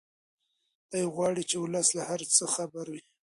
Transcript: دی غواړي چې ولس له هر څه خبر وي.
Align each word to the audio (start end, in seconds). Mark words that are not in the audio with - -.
دی 0.91 1.03
غواړي 1.13 1.43
چې 1.49 1.55
ولس 1.63 1.87
له 1.97 2.03
هر 2.09 2.21
څه 2.35 2.43
خبر 2.55 2.85
وي. 2.93 3.01